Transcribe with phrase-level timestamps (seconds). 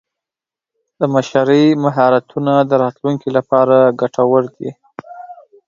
[0.99, 4.69] د مشرۍ مهارتونه د راتلونکي لپاره ګټور دي.